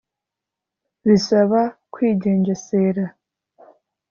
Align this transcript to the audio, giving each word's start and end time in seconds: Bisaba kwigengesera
Bisaba 1.07 1.61
kwigengesera 1.93 3.05